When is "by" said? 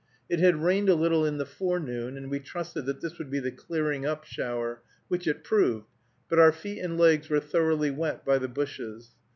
8.25-8.39